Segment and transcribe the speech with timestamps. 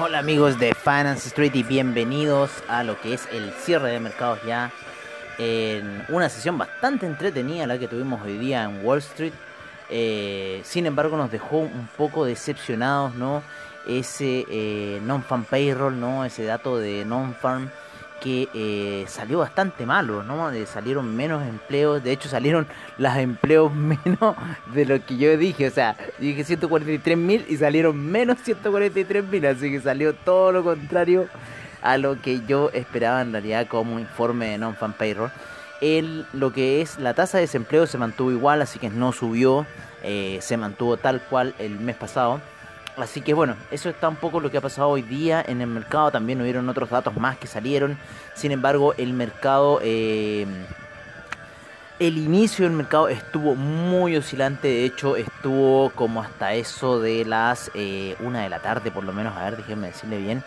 [0.00, 4.38] Hola amigos de Finance Street y bienvenidos a lo que es el cierre de mercados
[4.42, 4.72] ya
[5.36, 9.34] en una sesión bastante entretenida la que tuvimos hoy día en Wall Street.
[9.90, 13.42] Eh, sin embargo nos dejó un poco decepcionados, ¿no?
[13.86, 16.24] Ese eh, non-farm payroll, ¿no?
[16.24, 17.70] Ese dato de non-farm
[18.22, 20.50] que eh, salió bastante malo, ¿no?
[20.66, 22.66] salieron menos empleos, de hecho salieron
[22.98, 24.36] los empleos menos
[24.72, 29.46] de lo que yo dije, o sea, dije 143 mil y salieron menos 143 mil,
[29.46, 31.26] así que salió todo lo contrario
[31.82, 35.32] a lo que yo esperaba en realidad como informe de non-fan payroll.
[35.80, 39.66] El, lo que es la tasa de desempleo se mantuvo igual, así que no subió,
[40.04, 42.40] eh, se mantuvo tal cual el mes pasado.
[42.96, 45.66] Así que bueno, eso está un poco lo que ha pasado hoy día en el
[45.66, 46.10] mercado.
[46.10, 47.98] También hubieron otros datos más que salieron.
[48.34, 50.46] Sin embargo, el mercado, eh,
[51.98, 54.68] el inicio del mercado estuvo muy oscilante.
[54.68, 59.12] De hecho, estuvo como hasta eso de las eh, una de la tarde, por lo
[59.14, 59.36] menos.
[59.36, 60.44] A ver, déjenme decirle bien.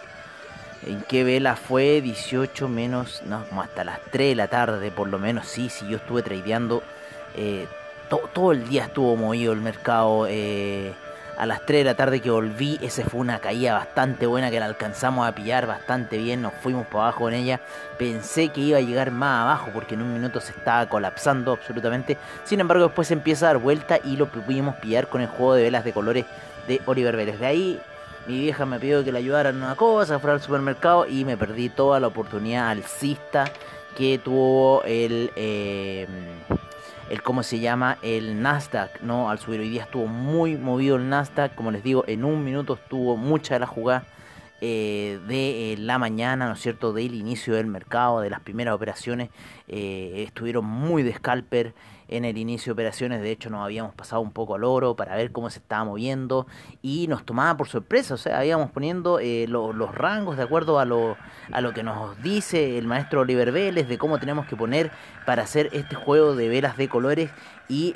[0.85, 1.99] ¿En qué vela fue?
[2.01, 5.47] 18 menos, no, como hasta las 3 de la tarde, por lo menos.
[5.47, 6.83] Sí, sí, yo estuve tradeando.
[7.35, 7.65] Eh,
[8.33, 10.27] todo el día estuvo movido el mercado.
[10.29, 10.93] Eh,
[11.37, 14.59] a las 3 de la tarde que volví, esa fue una caída bastante buena que
[14.59, 17.59] la alcanzamos a pillar bastante bien, nos fuimos para abajo con ella.
[17.97, 22.17] Pensé que iba a llegar más abajo porque en un minuto se estaba colapsando absolutamente.
[22.43, 25.63] Sin embargo, después empieza a dar vuelta y lo pudimos pillar con el juego de
[25.63, 26.25] velas de colores
[26.67, 27.39] de Oliver Vélez.
[27.39, 27.81] De ahí
[28.27, 31.37] mi vieja me pidió que le ayudara en una cosa, fuera al supermercado y me
[31.37, 33.45] perdí toda la oportunidad alcista
[33.97, 35.31] que tuvo el...
[35.35, 36.07] Eh,
[37.09, 39.29] el cómo se llama el Nasdaq, ¿no?
[39.29, 42.75] Al subir hoy día estuvo muy movido el Nasdaq, como les digo, en un minuto
[42.75, 44.05] estuvo mucha de la jugada
[44.61, 48.73] eh, de eh, la mañana, ¿no es cierto?, del inicio del mercado, de las primeras
[48.73, 49.29] operaciones,
[49.67, 51.73] eh, estuvieron muy de scalper
[52.07, 55.15] en el inicio de operaciones, de hecho nos habíamos pasado un poco al oro para
[55.15, 56.47] ver cómo se estaba moviendo
[56.81, 61.17] y nos tomaba por sorpresa, o sea, habíamos poniendo los rangos de acuerdo a lo,
[61.51, 64.91] a lo que nos dice el maestro Oliver Vélez de cómo tenemos que poner
[65.25, 67.29] para hacer este juego de velas de colores
[67.67, 67.95] y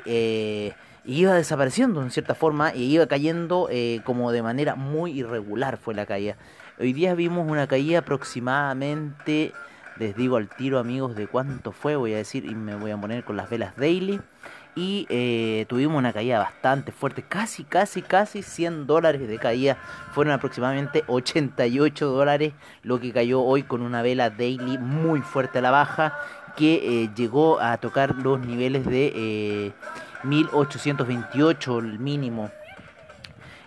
[1.04, 5.94] iba desapareciendo en cierta forma y iba cayendo eh, como de manera muy irregular fue
[5.94, 6.36] la caída.
[6.78, 9.52] Hoy día vimos una caída aproximadamente,
[10.00, 12.96] les digo al tiro amigos de cuánto fue, voy a decir y me voy a
[12.96, 14.18] poner con las velas daily.
[14.74, 19.76] Y eh, tuvimos una caída bastante fuerte, casi, casi, casi 100 dólares de caída.
[20.12, 25.62] Fueron aproximadamente 88 dólares lo que cayó hoy con una vela daily muy fuerte a
[25.62, 26.18] la baja
[26.56, 29.74] que eh, llegó a tocar los niveles de
[30.24, 32.50] 1828 el mínimo.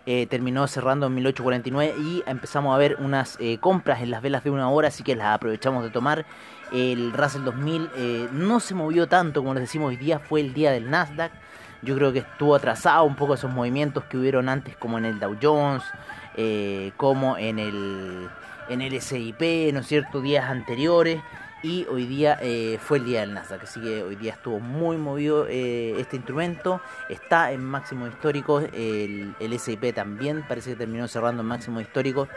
[0.05, 4.43] Eh, terminó cerrando en 1849 y empezamos a ver unas eh, compras en las velas
[4.43, 6.25] de una hora, así que las aprovechamos de tomar.
[6.73, 10.53] El Russell 2000 eh, no se movió tanto, como les decimos hoy día, fue el
[10.53, 11.31] día del Nasdaq.
[11.81, 15.19] Yo creo que estuvo atrasado un poco esos movimientos que hubieron antes, como en el
[15.19, 15.83] Dow Jones,
[16.97, 18.29] como en el,
[18.69, 19.41] en el SIP,
[19.73, 21.21] ¿no es cierto?, días anteriores
[21.63, 24.97] y hoy día eh, fue el día del Nasdaq, así que hoy día estuvo muy
[24.97, 31.07] movido eh, este instrumento, está en máximo histórico, el, el S&P también parece que terminó
[31.07, 32.27] cerrando en máximo histórico,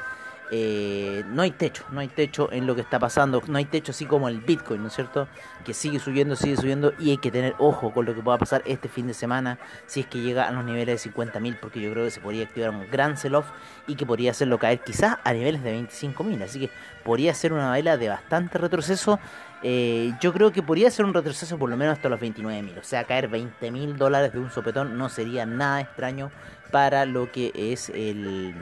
[0.51, 3.91] eh, no hay techo, no hay techo en lo que está pasando, no hay techo
[3.91, 5.27] así como el Bitcoin, ¿no es cierto?
[5.65, 8.63] Que sigue subiendo, sigue subiendo y hay que tener ojo con lo que pueda pasar
[8.65, 11.91] este fin de semana si es que llega a los niveles de 50.000 porque yo
[11.93, 13.47] creo que se podría activar un gran sell-off
[13.89, 16.71] y que podría hacerlo caer quizás a niveles de 25.000, así que
[17.05, 19.19] podría ser una vela de bastante retroceso.
[19.63, 22.85] Eh, yo creo que podría ser un retroceso por lo menos hasta los 29.000, o
[22.85, 26.31] sea, caer 20.000 dólares de un sopetón no sería nada extraño
[26.71, 28.55] para lo que es el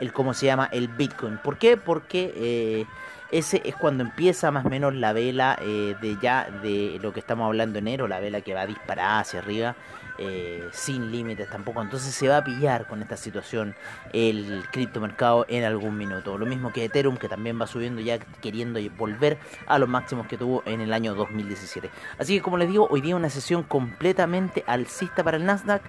[0.00, 1.38] el cómo se llama el Bitcoin.
[1.38, 1.76] ¿Por qué?
[1.76, 2.86] Porque eh,
[3.30, 7.20] ese es cuando empieza más o menos la vela eh, de ya de lo que
[7.20, 9.76] estamos hablando enero, la vela que va disparada hacia arriba.
[10.22, 11.80] Eh, sin límites tampoco.
[11.80, 13.74] Entonces se va a pillar con esta situación
[14.12, 16.36] el criptomercado en algún minuto.
[16.36, 20.36] Lo mismo que Ethereum, que también va subiendo ya queriendo volver a los máximos que
[20.36, 21.90] tuvo en el año 2017.
[22.18, 25.80] Así que como les digo, hoy día una sesión completamente alcista para el Nasdaq.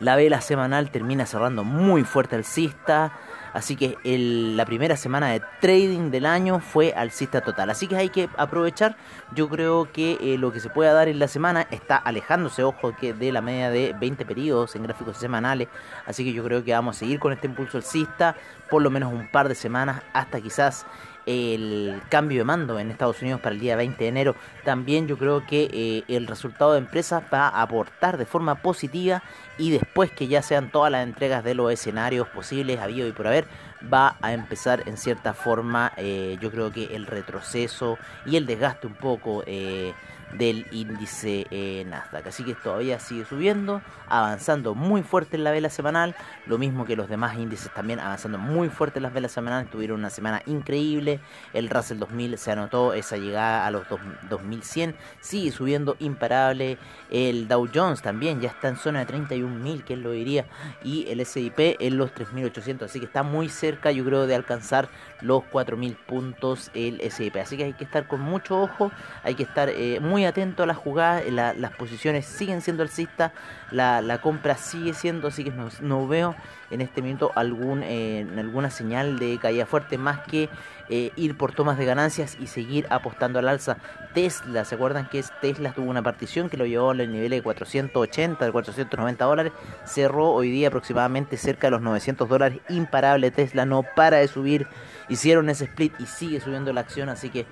[0.00, 3.12] La vela semanal termina cerrando muy fuerte alcista.
[3.52, 7.68] Así que la primera semana de trading del año fue alcista total.
[7.70, 8.96] Así que hay que aprovechar.
[9.34, 12.96] Yo creo que eh, lo que se pueda dar en la semana está alejándose, ojo,
[12.96, 15.68] que de la media de 20 periodos en gráficos semanales.
[16.06, 18.36] Así que yo creo que vamos a seguir con este impulso alcista
[18.72, 20.86] por lo menos un par de semanas hasta quizás
[21.26, 25.16] el cambio de mando en Estados Unidos para el día 20 de enero, también yo
[25.18, 29.22] creo que eh, el resultado de empresas va a aportar de forma positiva
[29.58, 33.26] y después que ya sean todas las entregas de los escenarios posibles, habido y por
[33.26, 33.46] haber,
[33.92, 38.86] va a empezar en cierta forma, eh, yo creo que el retroceso y el desgaste
[38.86, 39.92] un poco eh,
[40.38, 42.26] del índice eh, Nasdaq.
[42.26, 46.14] Así que todavía sigue subiendo, avanzando muy fuerte en la vela semanal,
[46.46, 50.00] lo mismo que los demás índices también avanzando muy fuerte en las velas semanales, tuvieron
[50.00, 51.20] una semana increíble,
[51.52, 53.84] el Russell 2000 se anotó esa llegada a los
[54.28, 56.78] 2100, sigue subiendo imparable,
[57.10, 60.46] el Dow Jones también ya está en zona de 31.000, que él lo diría,
[60.82, 64.88] y el S&P en los 3.800, así que está muy cerca yo creo de alcanzar
[65.20, 68.90] los 4.000 puntos el S&P, así que hay que estar con mucho ojo,
[69.22, 73.32] hay que estar eh, muy atento a las jugadas, las posiciones siguen siendo alcistas,
[73.70, 76.34] la, la compra sigue siendo, así que no, veo
[76.72, 77.02] en este
[77.34, 80.48] algún, eh, alguna señal de caída fuerte más que
[80.88, 83.76] eh, ir por tomas de ganancias y seguir apostando al alza.
[84.14, 88.44] Tesla, ¿se acuerdan que Tesla tuvo una partición que lo llevó al nivel de 480,
[88.44, 89.52] de 490 dólares?
[89.84, 92.60] Cerró hoy día aproximadamente cerca de los 900 dólares.
[92.68, 94.66] Imparable Tesla, no para de subir.
[95.08, 97.46] Hicieron ese split y sigue subiendo la acción, así que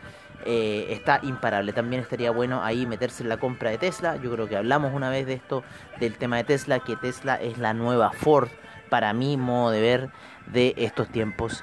[0.44, 1.73] eh, está imparable.
[1.73, 4.16] También estaría bueno ahí meterse en la compra de Tesla.
[4.16, 5.62] Yo creo que hablamos una vez de esto,
[5.99, 8.49] del tema de Tesla, que Tesla es la nueva Ford,
[8.90, 10.10] para mi modo de ver,
[10.52, 11.62] de estos tiempos.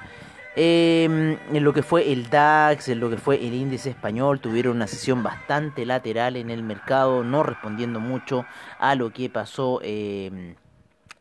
[0.56, 4.74] Em, en lo que fue el DAX, en lo que fue el índice español, tuvieron
[4.74, 8.44] una sesión bastante lateral en el mercado, no respondiendo mucho
[8.80, 9.80] a lo que pasó.
[9.84, 10.56] Eh,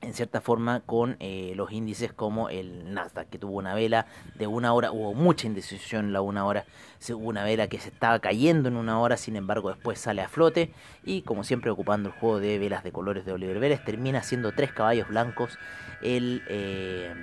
[0.02, 4.06] en cierta forma con eh, los índices como el Nasdaq que tuvo una vela
[4.36, 6.66] de una hora, hubo mucha indecisión en la una hora,
[7.10, 10.30] hubo una vela que se estaba cayendo en una hora, sin embargo después sale a
[10.30, 10.72] flote
[11.04, 14.52] y como siempre ocupando el juego de velas de colores de Oliver Vélez termina siendo
[14.52, 15.58] tres caballos blancos
[16.02, 17.14] el, eh,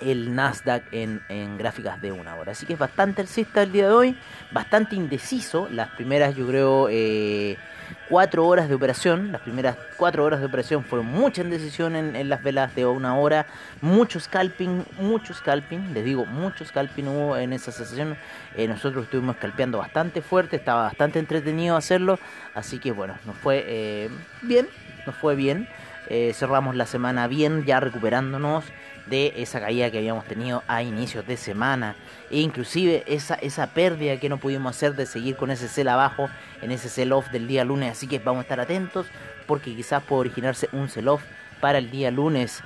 [0.00, 1.20] el Nasdaq en,
[1.56, 2.52] gráficas de una hora.
[2.52, 4.18] Así que es bastante alcista el día de hoy,
[4.50, 6.88] bastante indeciso, las primeras yo creo...
[6.90, 7.56] Eh,
[8.08, 9.32] cuatro horas de operación.
[9.32, 13.46] Las primeras cuatro horas de operación fueron mucha indecisión en, las velas de una hora.
[13.80, 15.92] Mucho scalping, mucho scalping.
[15.94, 18.16] Les digo, mucho scalping hubo en esa sesión.
[18.56, 20.56] Eh, nosotros estuvimos scalpeando bastante fuerte.
[20.56, 22.18] Estaba bastante entretenido hacerlo.
[22.54, 24.10] Así que bueno, nos fue eh,
[24.42, 24.68] bien.
[25.06, 25.68] Nos fue bien.
[26.08, 28.64] Eh, cerramos la semana bien, ya recuperándonos
[29.06, 31.96] de esa caída que habíamos tenido a inicios de semana.
[32.30, 36.28] E inclusive esa, esa pérdida que no pudimos hacer de seguir con ese sell abajo
[36.62, 37.92] en ese sell off del día lunes.
[37.92, 39.06] Así que vamos a estar atentos
[39.46, 41.22] porque quizás puede originarse un sell off
[41.60, 42.62] para el día lunes.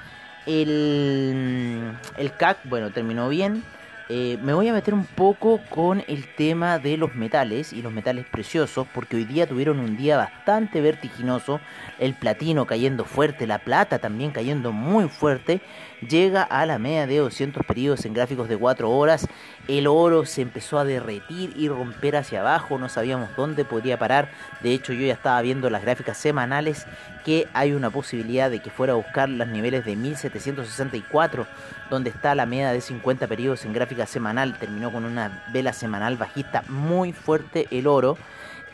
[0.47, 3.63] El, el CAC bueno terminó bien
[4.09, 7.93] eh, me voy a meter un poco con el tema de los metales y los
[7.93, 11.61] metales preciosos, porque hoy día tuvieron un día bastante vertiginoso,
[11.99, 15.61] el platino cayendo fuerte, la plata también cayendo muy fuerte,
[16.09, 19.29] llega a la media de 200 periodos en gráficos de 4 horas,
[19.69, 24.31] el oro se empezó a derretir y romper hacia abajo, no sabíamos dónde podría parar,
[24.63, 26.87] de hecho yo ya estaba viendo las gráficas semanales
[27.25, 31.47] que hay una posibilidad de que fuera a buscar los niveles de 1764,
[31.91, 36.17] donde está la media de 50 periodos en gráfica semanal, terminó con una vela semanal
[36.17, 38.17] bajista muy fuerte el oro.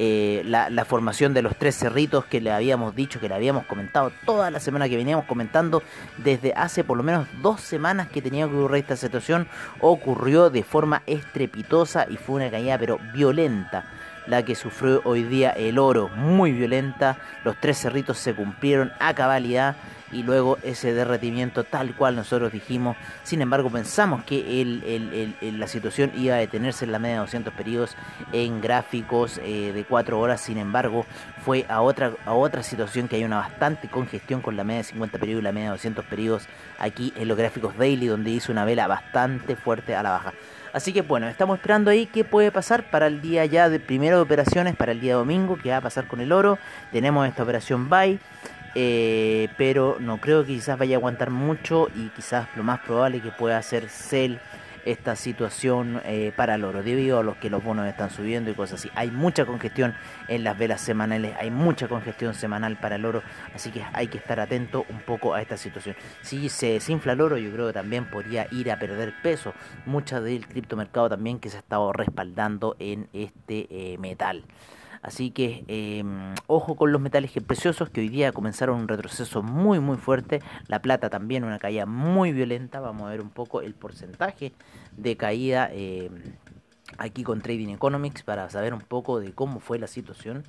[0.00, 4.12] Eh, la, formación de los tres cerritos que le habíamos dicho, que le habíamos comentado
[4.24, 5.82] toda la semana que veníamos comentando,
[6.18, 9.48] desde hace por lo menos dos semanas que tenía que ocurrir esta situación,
[9.80, 13.84] ocurrió de forma estrepitosa y fue una caída pero violenta
[14.28, 19.14] la que sufrió hoy día el oro, muy violenta, los tres cerritos se cumplieron a
[19.14, 19.76] cabalidad
[20.12, 22.96] y luego ese derretimiento tal cual nosotros dijimos.
[23.22, 27.54] Sin embargo, pensamos que el, la situación iba a detenerse en la media de 200
[27.54, 27.96] periodos
[28.32, 30.40] en gráficos eh, de 4 horas.
[30.40, 31.06] Sin embargo,
[31.44, 34.84] fue a otra, a otra situación que hay una bastante congestión con la media de
[34.84, 36.48] 50 periodos y la media de 200 periodos
[36.78, 40.32] aquí en los gráficos daily, donde hizo una vela bastante fuerte a la baja.
[40.72, 44.16] Así que bueno, estamos esperando ahí qué puede pasar para el día ya de primero
[44.16, 46.58] de operaciones, para el día domingo, qué va a pasar con el oro.
[46.92, 48.18] Tenemos esta operación buy.
[48.74, 53.20] Eh, pero no creo que quizás vaya a aguantar mucho y quizás lo más probable
[53.20, 54.40] que pueda hacer sell
[54.84, 58.54] esta situación eh, para el oro debido a los que los bonos están subiendo y
[58.54, 58.90] cosas así.
[58.94, 59.94] Hay mucha congestión
[60.28, 63.22] en las velas semanales, hay mucha congestión semanal para el oro,
[63.54, 65.94] así que hay que estar atento un poco a esta situación.
[66.22, 69.52] Si se desinfla el oro, yo creo que también podría ir a perder peso.
[69.84, 74.44] Mucha del criptomercado también que se ha estado respaldando en este eh, metal.
[75.02, 79.80] Así que em, ojo con los metales preciosos que hoy día comenzaron un retroceso muy
[79.80, 80.40] muy fuerte.
[80.66, 82.80] La plata también una caída muy violenta.
[82.80, 84.52] Vamos a ver un poco el porcentaje
[84.96, 86.34] de caída em,
[86.98, 90.44] aquí con Trading Economics para saber un poco de cómo fue la situación.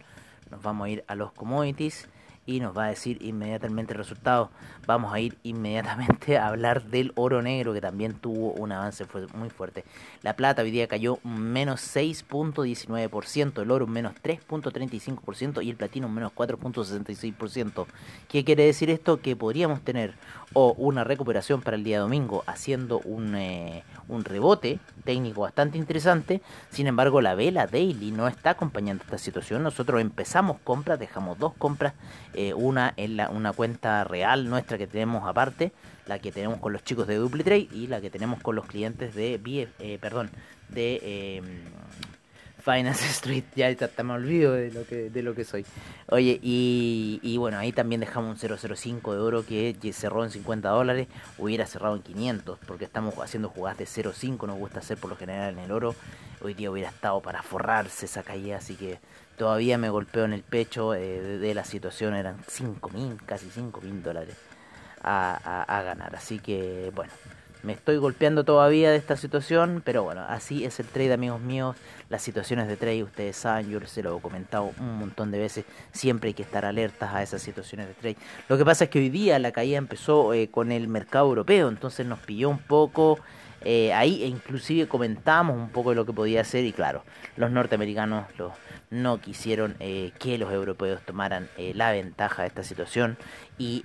[0.49, 2.09] Nos vamos a ir a los commodities
[2.49, 4.49] y nos va a decir inmediatamente el resultado.
[4.87, 9.51] Vamos a ir inmediatamente a hablar del oro negro que también tuvo un avance muy
[9.51, 9.85] fuerte.
[10.23, 16.31] La plata hoy día cayó menos 6.19%, el oro menos 3.35% y el platino menos
[16.33, 17.85] 4.66%.
[18.27, 19.21] ¿Qué quiere decir esto?
[19.21, 20.15] Que podríamos tener
[20.53, 26.41] o una recuperación para el día domingo haciendo un, eh, un rebote técnico bastante interesante.
[26.71, 29.63] Sin embargo, la vela daily no está acompañando esta situación.
[29.63, 31.93] Nosotros empezamos compras, dejamos dos compras,
[32.55, 35.71] una en la, una cuenta real nuestra que tenemos aparte,
[36.07, 39.13] la que tenemos con los chicos de DupliTrade y la que tenemos con los clientes
[39.15, 39.39] de,
[39.79, 40.29] eh, perdón,
[40.69, 41.45] de em,
[42.63, 45.65] Finance Street, ya está, me olvido de lo que, de lo que soy.
[46.07, 50.69] Oye, y, y bueno, ahí también dejamos un 005 de oro que cerró en 50
[50.69, 55.09] dólares, hubiera cerrado en 500, porque estamos haciendo jugadas de 0.5, nos gusta hacer por
[55.09, 55.95] lo general en el oro.
[56.41, 58.99] Hoy día hubiera estado para forrarse esa caída, así que
[59.39, 63.81] todavía me golpeo en el pecho eh, de, la situación, eran 5 mil, casi 5
[63.81, 64.35] mil dólares
[65.01, 66.15] a, a ganar.
[66.15, 67.11] Así que bueno,
[67.61, 71.75] me estoy golpeando todavía de esta situación, pero bueno, así es el trade, amigos míos.
[72.09, 75.65] Las situaciones de trade, ustedes saben, yo se lo he comentado un montón de veces.
[75.91, 78.17] Siempre hay que estar alertas a esas situaciones de trade.
[78.47, 81.67] Lo que pasa es que hoy día la caída empezó eh, con el mercado europeo,
[81.67, 83.19] entonces nos pilló un poco.
[83.65, 87.03] Eh, ahí e inclusive comentamos un poco de lo que podía hacer y claro,
[87.35, 88.25] los norteamericanos
[88.89, 93.17] no quisieron eh, que los europeos tomaran la ventaja de esta situación
[93.57, 93.83] y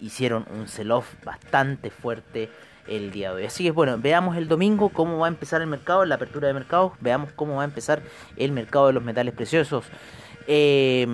[0.00, 2.50] hicieron un sell-off bastante fuerte
[2.88, 3.44] el día de hoy.
[3.44, 6.54] Así que bueno, veamos el domingo cómo va a empezar el mercado, la apertura de
[6.54, 8.02] mercados, veamos cómo va a empezar
[8.36, 9.84] el mercado de los metales preciosos.
[10.48, 11.06] Eh,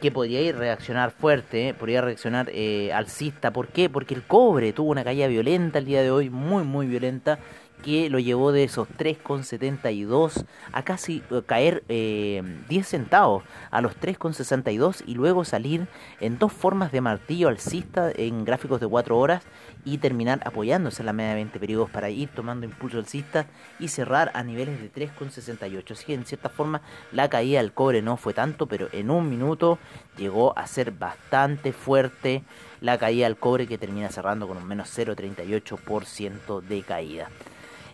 [0.00, 3.52] que podría ir reaccionar fuerte, eh, podría reaccionar eh, alcista.
[3.52, 3.88] ¿Por qué?
[3.88, 7.38] Porque el cobre tuvo una caída violenta el día de hoy, muy, muy violenta
[7.82, 13.98] que lo llevó de esos 3,72 a casi eh, caer 10 eh, centavos a los
[14.00, 15.88] 3,62 y luego salir
[16.20, 19.42] en dos formas de martillo alcista en gráficos de 4 horas
[19.84, 23.46] y terminar apoyándose en la media de 20 periodos para ir tomando impulso alcista
[23.78, 25.92] y cerrar a niveles de 3,68.
[25.92, 29.28] Así que en cierta forma la caída del cobre no fue tanto, pero en un
[29.28, 29.78] minuto
[30.16, 32.44] llegó a ser bastante fuerte
[32.80, 37.28] la caída del cobre que termina cerrando con un menos 0,38% de caída.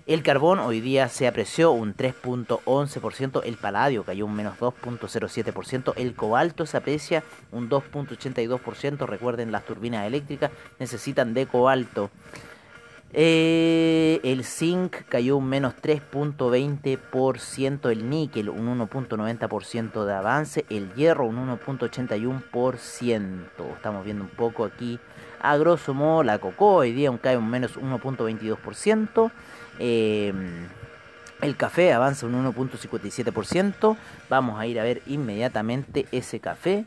[0.08, 6.14] El carbón hoy día se apreció un 3.11%, el paladio cayó un menos 2.07%, el
[6.14, 7.22] cobalto se aprecia
[7.52, 12.08] un 2.82%, recuerden las turbinas eléctricas necesitan de cobalto.
[13.12, 21.26] Eh, el zinc cayó un menos 3.20%, el níquel un 1.90% de avance, el hierro
[21.26, 23.74] un 1.81%.
[23.76, 24.98] Estamos viendo un poco aquí,
[25.42, 29.30] a grosso modo, la cocoa hoy día cae un menos 1.22%.
[29.78, 30.32] Eh,
[31.40, 33.96] el café avanza un 1.57%.
[34.28, 36.84] Vamos a ir a ver inmediatamente ese café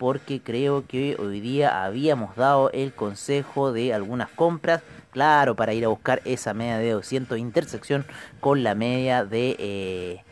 [0.00, 4.82] porque creo que hoy día habíamos dado el consejo de algunas compras.
[5.10, 8.06] Claro, para ir a buscar esa media de 200 intersección
[8.40, 10.24] con la media de eh,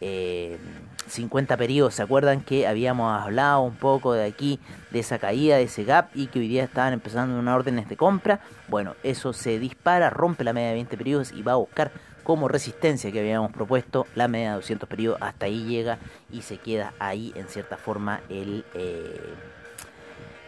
[0.00, 0.58] eh,
[1.06, 1.94] 50 periodos.
[1.94, 4.60] ¿Se acuerdan que habíamos hablado un poco de aquí,
[4.90, 7.96] de esa caída, de ese gap y que hoy día estaban empezando unas órdenes de
[7.96, 8.40] compra?
[8.68, 12.48] Bueno, eso se dispara, rompe la media de 20 periodos y va a buscar como
[12.48, 15.18] resistencia que habíamos propuesto la media de 200 periodos.
[15.22, 15.98] Hasta ahí llega
[16.30, 18.64] y se queda ahí en cierta forma el...
[18.74, 19.34] Eh,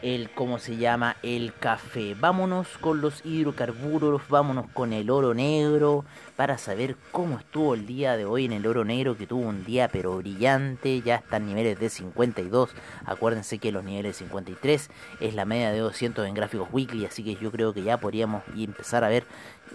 [0.03, 2.15] el cómo se llama el café.
[2.15, 6.05] Vámonos con los hidrocarburos, vámonos con el oro negro
[6.39, 9.65] para saber cómo estuvo el día de hoy en el oro negro que tuvo un
[9.65, 12.71] día pero brillante, ya están niveles de 52.
[13.07, 17.25] Acuérdense que los niveles de 53 es la media de 200 en gráficos weekly, así
[17.25, 19.25] que yo creo que ya podríamos empezar a ver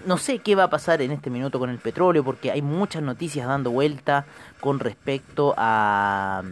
[0.05, 3.03] no sé qué va a pasar en este minuto con el petróleo porque hay muchas
[3.03, 4.25] noticias dando vuelta
[4.61, 6.43] con respecto a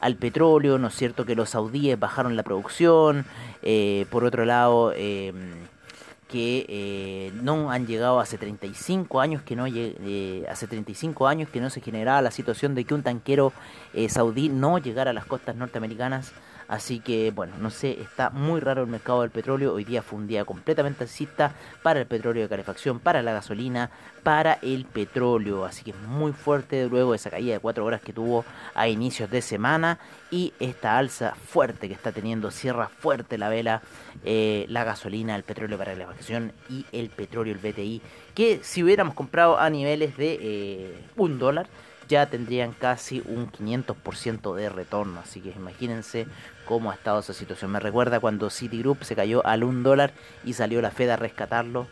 [0.00, 1.26] al petróleo, ¿no es cierto?
[1.26, 3.24] Que los saudíes bajaron la producción,
[3.62, 5.68] eh, por otro lado, em,
[6.32, 11.60] que eh, no han llegado hace 35 años que no eh, hace 35 años que
[11.60, 13.52] no se generaba la situación de que un tanquero
[14.08, 16.32] saudí no llegara a las costas norteamericanas
[16.68, 19.74] Así que bueno, no sé, está muy raro el mercado del petróleo.
[19.74, 23.90] Hoy día fue un día completamente alcista para el petróleo de calefacción, para la gasolina,
[24.22, 25.64] para el petróleo.
[25.64, 28.88] Así que es muy fuerte luego de esa caída de 4 horas que tuvo a
[28.88, 29.98] inicios de semana.
[30.30, 33.82] Y esta alza fuerte que está teniendo, cierra fuerte la vela,
[34.24, 38.00] eh, la gasolina, el petróleo para la calefacción y el petróleo, el BTI.
[38.34, 41.66] Que si hubiéramos comprado a niveles de eh, un dólar
[42.12, 45.20] ya tendrían casi un 500% de retorno.
[45.20, 46.26] Así que imagínense
[46.66, 47.70] cómo ha estado esa situación.
[47.70, 50.12] Me recuerda cuando Citigroup se cayó al 1 dólar
[50.44, 51.86] y salió la Fed a rescatarlo.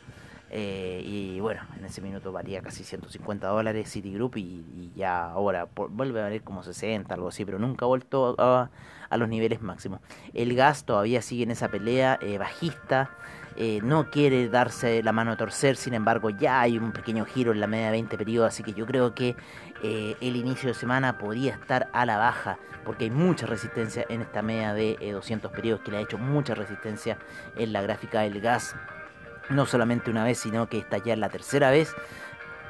[0.50, 5.68] Eh, y bueno, en ese minuto valía casi 150 dólares Citigroup y, y ya ahora
[5.74, 8.68] vuelve a valer como 60, algo así, pero nunca ha vuelto a,
[9.16, 10.00] los niveles máximos.
[10.34, 13.10] El gas todavía sigue en esa pelea eh, bajista.
[13.56, 17.52] Eh, no quiere darse la mano a torcer, sin embargo ya hay un pequeño giro
[17.52, 19.36] en la media de 20 periodos, así que yo creo que
[19.82, 24.22] eh, el inicio de semana podría estar a la baja, porque hay mucha resistencia en
[24.22, 27.18] esta media de 200 periodos, que le ha hecho mucha resistencia
[27.56, 28.76] en la gráfica del gas,
[29.50, 31.94] no solamente una vez, sino que está ya la tercera vez,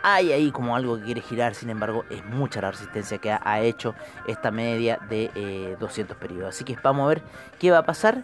[0.03, 3.61] hay ahí como algo que quiere girar, sin embargo es mucha la resistencia que ha,
[3.61, 3.95] hecho
[4.27, 6.55] esta media de 200 eh, periodos.
[6.55, 7.23] Así que vamos a ver
[7.59, 8.23] qué va a pasar,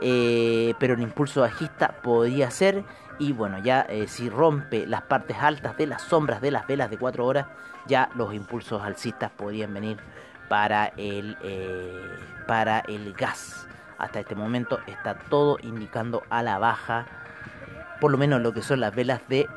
[0.00, 2.84] eh, pero el impulso bajista podría ser
[3.18, 6.90] y bueno, ya eh, si rompe las partes altas de las sombras de las velas
[6.90, 7.46] de 4 horas,
[7.86, 9.98] ya los impulsos alcistas podrían venir
[10.48, 11.36] para el,
[12.46, 13.66] para el gas.
[13.98, 17.06] Hasta este momento está todo indicando a la baja,
[18.00, 19.48] por lo menos lo que son las velas de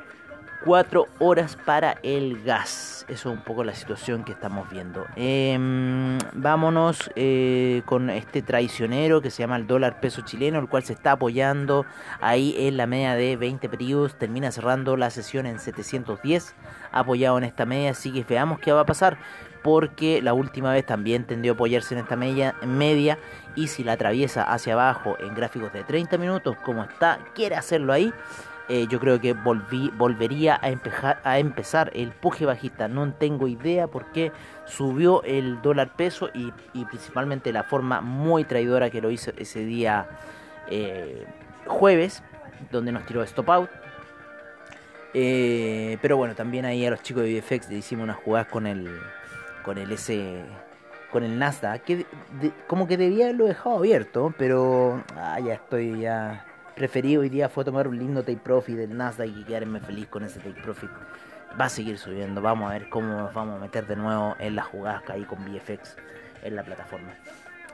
[0.65, 3.06] 4 horas para el gas.
[3.10, 5.06] Eso es un poco la situación que estamos viendo.
[5.15, 10.84] Em, vámonos eh, con este traicionero que se llama el dólar peso chileno, el cual
[10.84, 11.86] se está apoyando
[12.22, 14.15] ahí en la media de 20 periodos.
[14.15, 16.56] Termina cerrando la sesión en 710,
[16.91, 17.91] apoyado en esta media.
[17.91, 19.18] Así que veamos qué va a pasar.
[19.63, 23.20] Porque la última vez también tendió a apoyarse en esta media, media
[23.56, 27.94] y si la atraviesa hacia abajo en gráficos de 30 minutos como está, quiere hacerlo
[27.94, 28.12] ahí,
[28.74, 32.88] eh, yo creo que volví, volvería a, empezar, a empezar el puje bajista.
[32.88, 34.32] No tengo idea por qué
[34.66, 36.54] subió el dólar peso y,
[36.86, 40.08] principalmente la forma muy traidora que lo hizo ese día
[40.70, 41.25] eh,
[41.66, 42.24] jueves,
[42.72, 43.70] donde nos tiró stop out.
[45.13, 48.66] Eh, pero bueno, también ahí a los chicos de VFX le hicimos unas jugadas con
[48.68, 48.90] el
[49.63, 50.46] con el S
[51.12, 52.06] con el Nasdaq que
[52.68, 57.63] como que debía haberlo dejado abierto, pero ah, ya estoy ya preferí hoy día fue
[57.63, 60.90] tomar un lindo take profit del Nasdaq y quedarme feliz con ese take profit.
[61.60, 64.55] Va a seguir subiendo, vamos a ver cómo nos vamos a meter de nuevo en
[64.55, 65.98] las jugadas que hay con VFX
[66.44, 67.12] en la plataforma.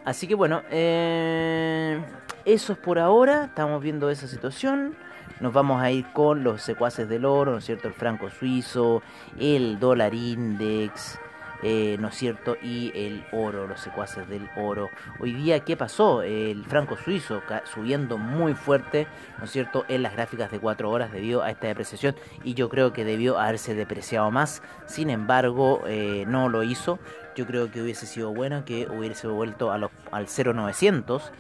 [0.03, 2.01] Así que bueno, eh,
[2.45, 4.95] eso es por ahora, estamos viendo esa situación.
[5.41, 7.87] Nos vamos a ir con los secuaces del oro, ¿no es cierto?
[7.87, 9.03] El franco suizo,
[9.37, 11.19] el dólar index,
[11.63, 12.55] eh, ¿no es cierto?
[12.61, 14.89] Y el oro, los secuaces del oro.
[15.19, 16.21] Hoy día, ¿qué pasó?
[16.21, 17.41] El franco suizo
[17.73, 19.07] subiendo muy fuerte,
[19.39, 19.85] ¿no es cierto?
[19.87, 23.39] En las gráficas de 4 horas debido a esta depreciación y yo creo que debió
[23.39, 24.61] haberse depreciado más.
[24.85, 26.99] Sin embargo, eh, no lo hizo.
[27.35, 31.31] Yo creo que hubiese sido bueno que hubiese vuelto a los, al 0900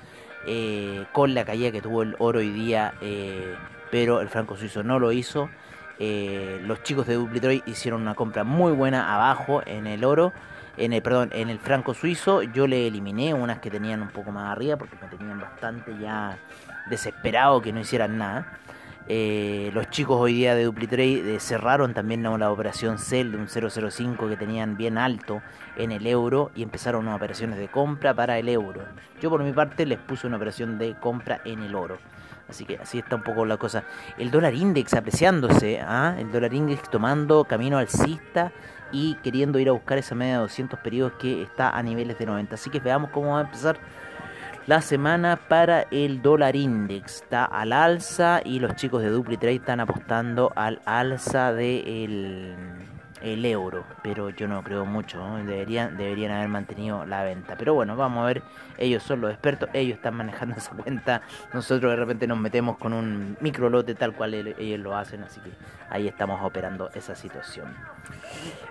[0.47, 2.93] eh, con la caída que tuvo el oro hoy día,
[3.91, 5.49] pero el franco suizo no lo hizo.
[5.99, 10.33] Eh, los chicos de Duplitroy hicieron una compra muy buena abajo en el oro,
[10.77, 12.43] en el perdón, en el franco suizo.
[12.43, 16.37] Yo le eliminé unas que tenían un poco más arriba porque me tenían bastante ya
[16.89, 18.59] desesperado que no hicieran nada.
[19.09, 23.47] Eh, los chicos hoy día de Duplitrade eh, cerraron también la, operación Cell de un
[23.47, 25.41] 005 que tenían bien alto
[25.77, 28.83] en el euro y empezaron unas operaciones de compra para el euro.
[29.21, 31.99] Yo por mi parte les puse una operación de compra en el oro.
[32.49, 33.83] Así que así está un poco la cosa.
[34.17, 36.15] El dólar index apreciándose, ¿ah?
[36.17, 38.51] el dólar index tomando camino alcista
[38.91, 42.25] y queriendo ir a buscar esa media de 200 periodos que está a niveles de
[42.25, 42.55] 90.
[42.55, 43.77] Así que veamos cómo va a empezar
[44.65, 47.21] la semana para el dólar index.
[47.21, 52.55] Está al alza y los chicos de DupliTrade están apostando al alza del
[53.21, 57.55] el euro, pero yo no creo mucho, deberían, deberían haber mantenido la venta.
[57.57, 58.43] Pero bueno, vamos a ver,
[58.77, 61.21] ellos son los expertos, ellos están manejando esa cuenta,
[61.53, 65.39] nosotros de repente nos metemos con un micro lote tal cual ellos lo hacen, así
[65.41, 65.51] que
[65.89, 67.73] ahí estamos operando esa situación.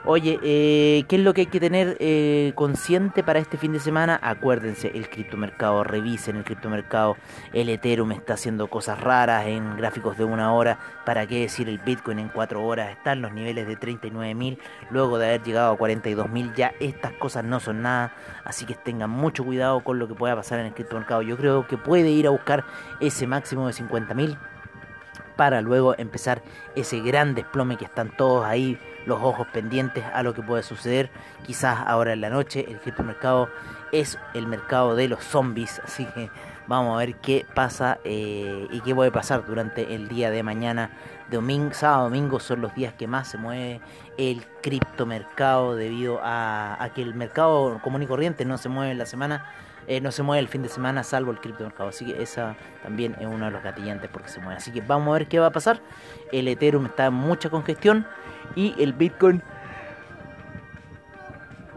[0.04, 3.80] Oye, eh, ¿qué es lo que hay que tener eh, consciente para este fin de
[3.80, 4.18] semana?
[4.22, 7.16] Acuérdense, el criptomercado, revisen el criptomercado,
[7.52, 11.78] el Ethereum está haciendo cosas raras en gráficos de una hora, ¿para qué decir el
[11.78, 12.90] Bitcoin en cuatro horas?
[12.90, 13.76] Están los niveles de
[14.37, 14.59] 39.000,
[14.90, 18.12] luego de haber llegado a 42.000, ya estas cosas no son nada,
[18.44, 21.22] así que tengan mucho cuidado con lo que pueda pasar en el criptomercado.
[21.22, 22.64] Yo creo que puede ir a buscar
[23.01, 24.38] ese máximo de 50.000
[25.37, 26.42] para luego empezar
[26.75, 31.11] ese gran desplome que están todos ahí, los ojos pendientes a lo que puede suceder.
[31.44, 33.51] Quizás ahora en la noche el criptomercado
[33.92, 36.31] es el mercado de los zombies, así que
[36.66, 40.90] vamos a ver qué pasa eh, y qué puede pasar durante el día de mañana.
[41.31, 43.81] Domingo, sábado, domingo son los días que más se mueve
[44.18, 49.07] el criptomercado debido a, que el mercado común y corriente no se mueve en la
[49.07, 49.52] semana
[49.88, 51.90] eh, no se mueve el fin de semana salvo el criptomercado.
[51.90, 54.57] Así que esa también es uno de los gatillantes porque se mueve.
[54.57, 55.81] Así que vamos a ver qué va a pasar.
[56.33, 58.05] El Ethereum está en mucha congestión
[58.57, 59.42] y el Bitcoin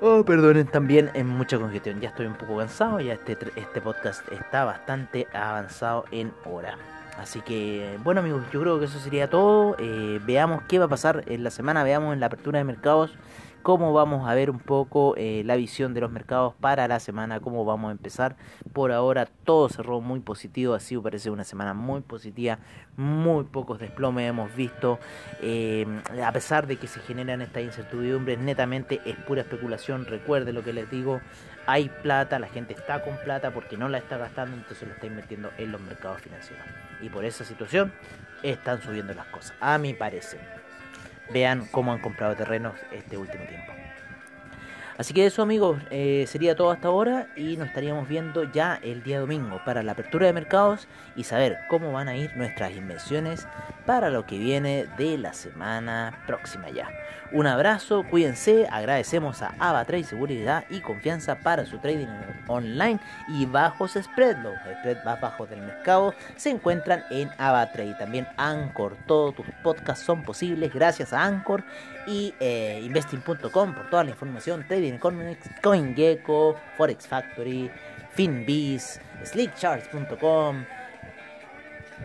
[0.02, 2.00] Oh, perdonen también en mucha congestión.
[2.00, 6.78] Ya estoy un poco cansado, ya este, este podcast está bastante avanzado en hora.
[7.20, 9.76] Así que, bueno amigos, yo creo que eso sería todo.
[9.78, 13.12] Eh, veamos qué va a pasar en la semana, veamos en la apertura de mercados
[13.62, 17.40] cómo vamos a ver un poco eh, la visión de los mercados para la semana,
[17.40, 18.36] cómo vamos a empezar.
[18.74, 22.60] Por ahora todo cerró muy positivo, así parece una semana muy positiva,
[22.98, 25.00] muy pocos desplomes hemos visto,
[25.42, 25.86] eh,
[26.24, 30.74] a pesar de que se generan estas incertidumbres, netamente es pura especulación, recuerde lo que
[30.74, 31.22] les digo,
[31.66, 35.08] hay plata, la gente está con plata porque no la está gastando, entonces lo está
[35.08, 36.66] invirtiendo en los mercados financieros.
[37.02, 37.94] Y por esa situación
[38.42, 40.60] están subiendo las cosas, a mi parecer
[41.32, 43.74] vean cómo han comprado terrenos este último tiempo.
[45.00, 49.02] Así que eso amigos, eh, sería todo hasta ahora y nos estaríamos viendo ya el
[49.02, 53.48] día domingo para la apertura de mercados y saber cómo van a ir nuestras inversiones
[53.90, 56.92] para lo que viene de la semana próxima ya.
[57.32, 62.06] Un abrazo, cuídense, agradecemos a AvaTrade Seguridad y Confianza para su trading
[62.46, 63.00] online
[63.30, 64.38] y bajos spread.
[64.44, 67.96] Los spreads más bajos del mercado se encuentran en AvaTrade.
[67.96, 71.64] También Anchor, todos tus podcasts son posibles gracias a Anchor
[72.06, 77.72] y eh, investing.com por toda la información, Trading Economics, CoinGecko, Forex Factory,
[78.12, 80.64] FinBiz, SlickCharts.com,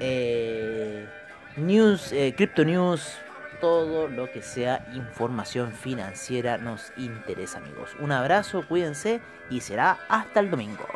[0.01, 1.07] eh,
[1.57, 3.17] news, eh, crypto news,
[3.61, 7.90] todo lo que sea información financiera nos interesa, amigos.
[7.99, 10.87] Un abrazo, cuídense y será hasta el domingo.